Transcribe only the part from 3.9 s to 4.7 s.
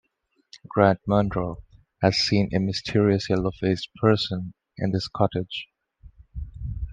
person